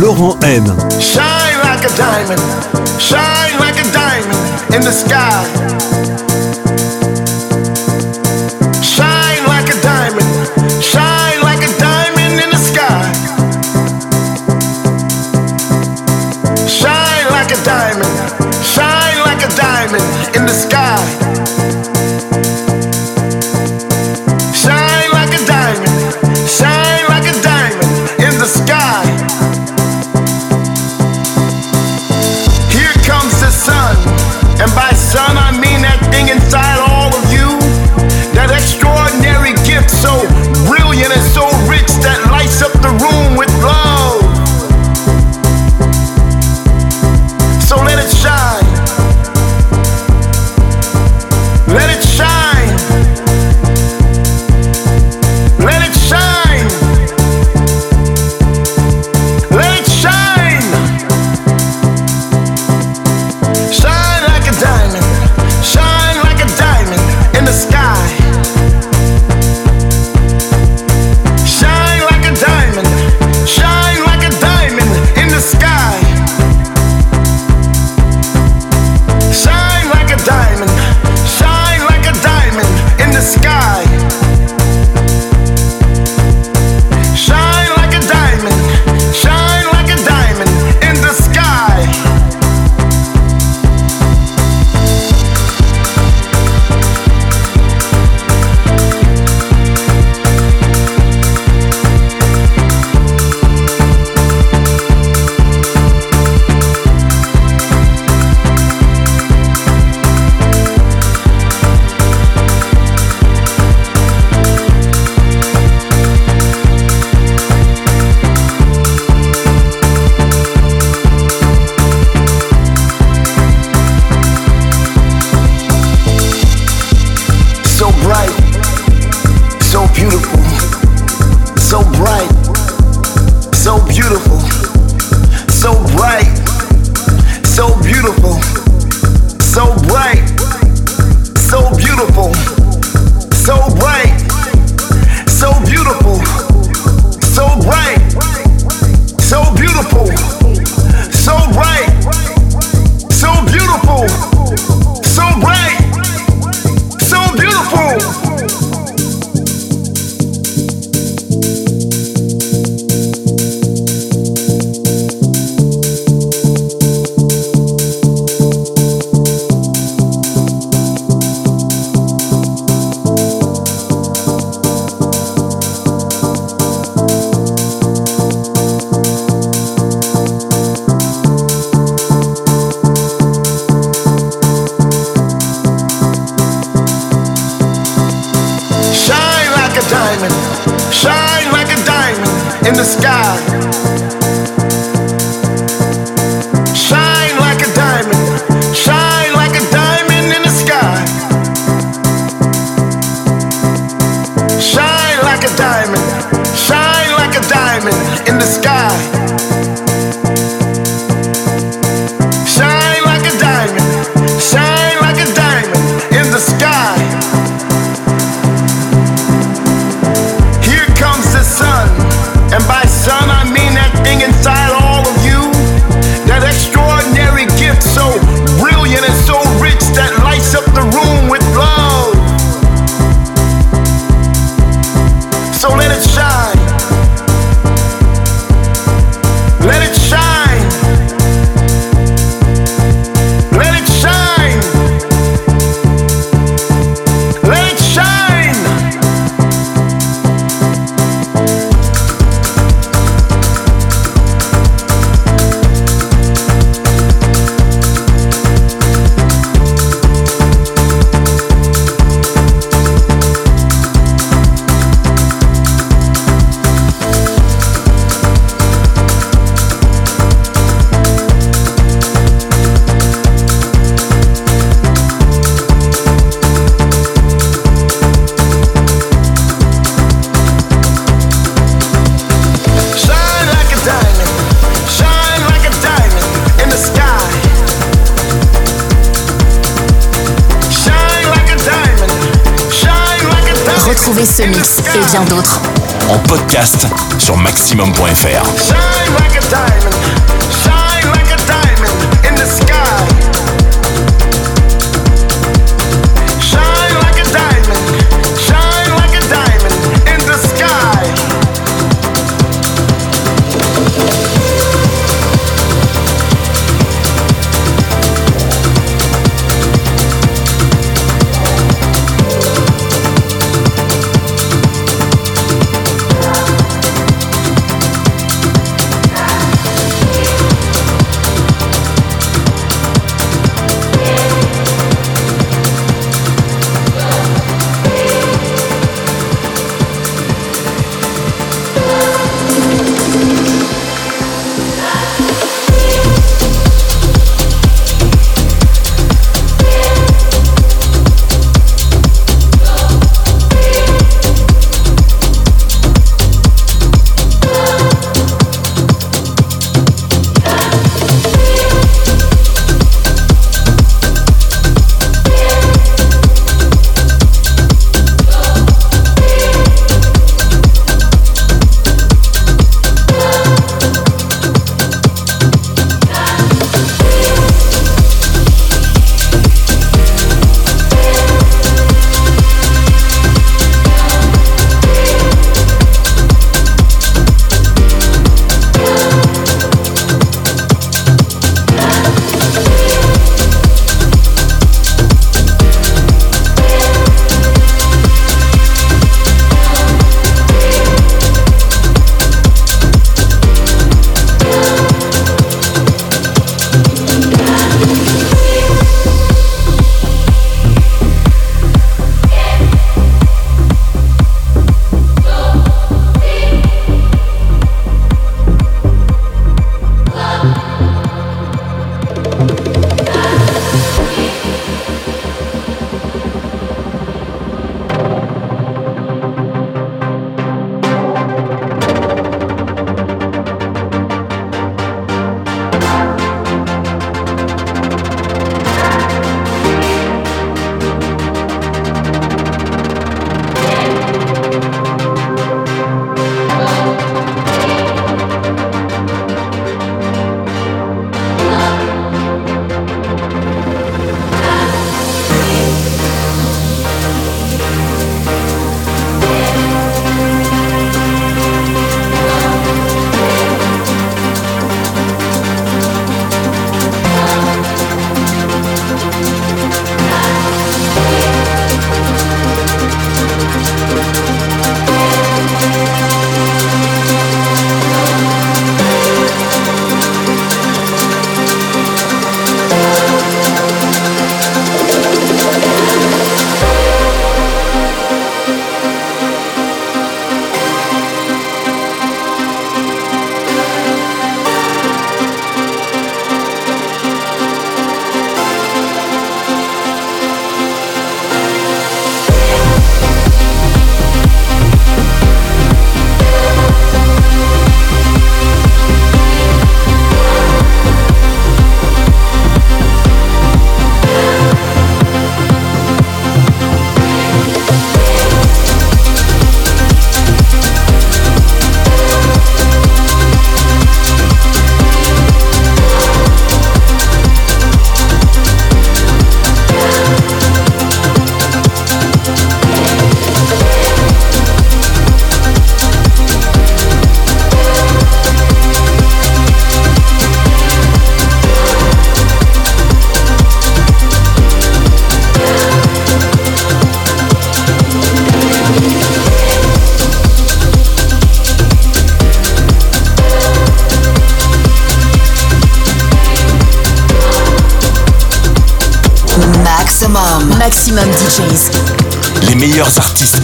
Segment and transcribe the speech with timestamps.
[0.00, 0.64] Laurent M.
[1.00, 2.40] Shine like a diamond,
[3.00, 5.89] shine like a diamond in the sky.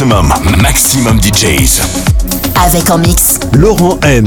[0.00, 0.32] Maximum,
[0.62, 1.82] maximum DJs.
[2.64, 3.38] Avec en mix.
[3.52, 4.26] Laurent N.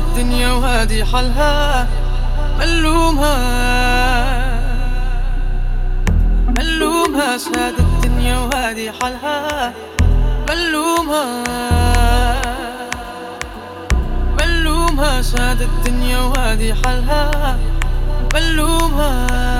[0.00, 1.86] الدنيا وهادي حالها
[2.58, 3.36] ملومها.
[6.58, 9.72] ملومها ساد الدنيا وهادي حالها
[10.48, 11.26] ملومها.
[14.40, 17.58] ملومها ساد الدنيا وهادي حالها
[18.34, 19.59] ملومها.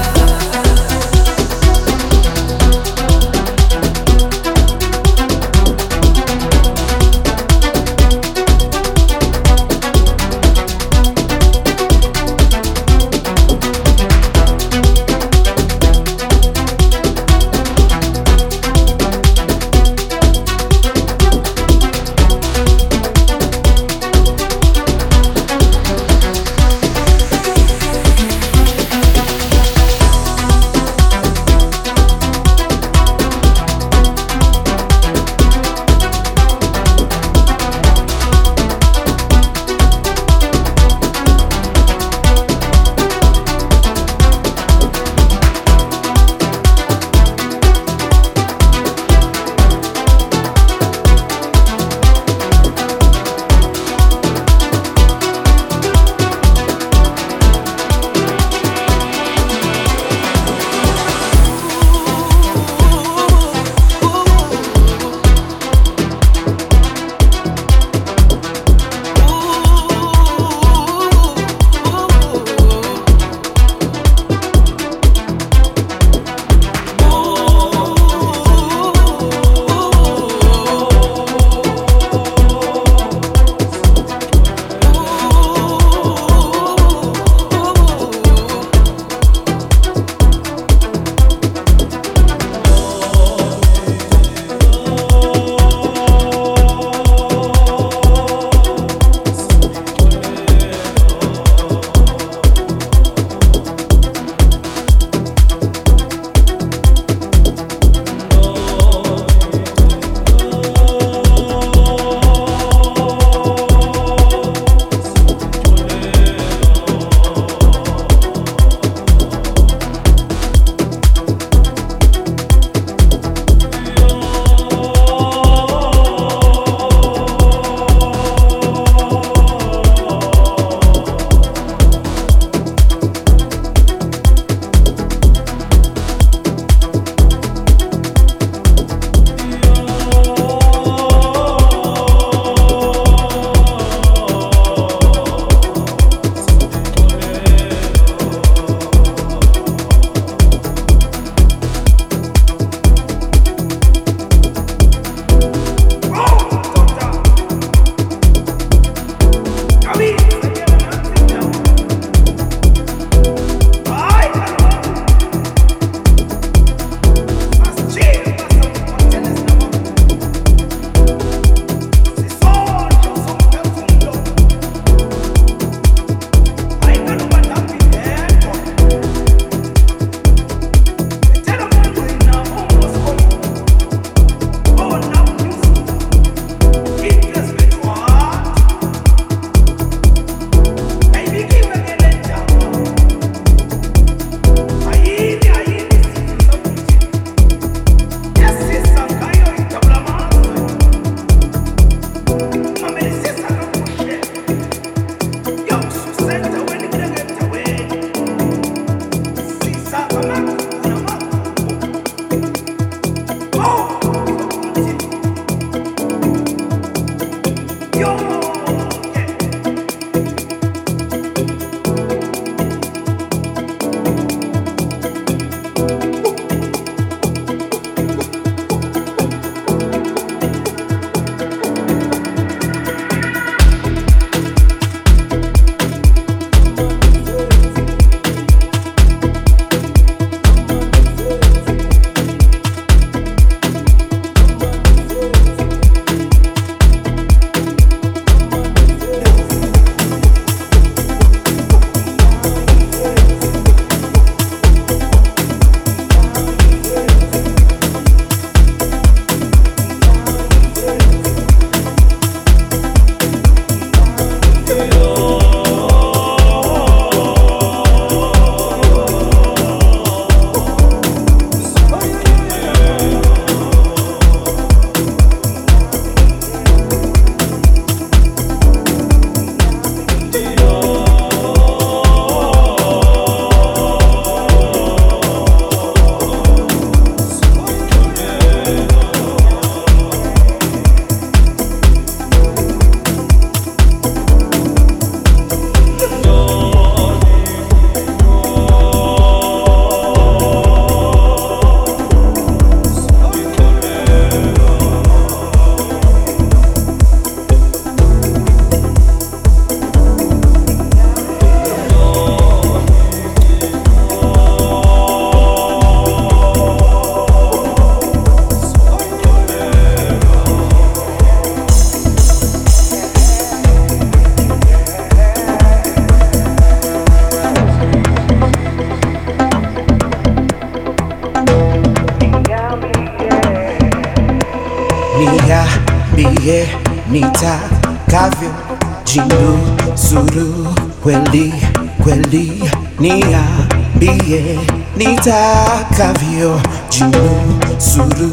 [345.11, 347.29] Nitakavyo jinu
[347.77, 348.31] suru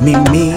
[0.00, 0.54] mimi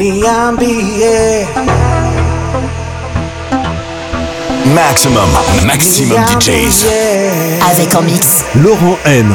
[0.00, 1.46] uniambie
[4.74, 5.28] Maximum,
[5.66, 6.86] maximum DJs.
[7.70, 9.34] Avec en mix Laurent N.